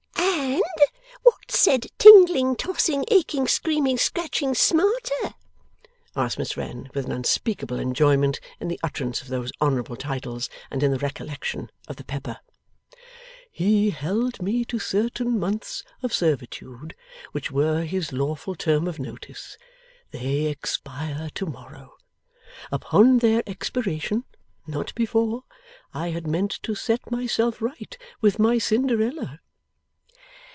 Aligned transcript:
'And 0.33 0.61
what 1.77 1.81
said 1.83 1.87
Tingling 1.99 2.55
Tossing 2.55 3.05
Aching 3.09 3.47
Screaming 3.47 3.97
Scratching 3.97 4.55
Smarter?' 4.55 5.35
asked 6.15 6.39
Miss 6.39 6.57
Wren 6.57 6.89
with 6.95 7.05
an 7.05 7.11
unspeakable 7.11 7.77
enjoyment 7.79 8.39
in 8.59 8.67
the 8.67 8.79
utterance 8.81 9.21
of 9.21 9.27
those 9.27 9.51
honourable 9.61 9.95
titles 9.95 10.49
and 10.71 10.81
in 10.81 10.91
the 10.91 10.97
recollection 10.97 11.69
of 11.87 11.97
the 11.97 12.03
pepper. 12.03 12.39
'He 13.51 13.91
held 13.91 14.41
me 14.41 14.65
to 14.65 14.79
certain 14.79 15.37
months 15.39 15.83
of 16.01 16.13
servitude, 16.13 16.95
which 17.33 17.51
were 17.51 17.83
his 17.83 18.11
lawful 18.11 18.55
term 18.55 18.87
of 18.87 18.97
notice. 18.97 19.57
They 20.09 20.45
expire 20.45 21.29
to 21.35 21.45
morrow. 21.45 21.93
Upon 22.71 23.19
their 23.19 23.43
expiration 23.45 24.23
not 24.65 24.95
before 24.95 25.43
I 25.93 26.09
had 26.09 26.25
meant 26.25 26.59
to 26.63 26.73
set 26.75 27.11
myself 27.11 27.61
right 27.61 27.95
with 28.21 28.39
my 28.39 28.57
Cinderella. 28.57 29.39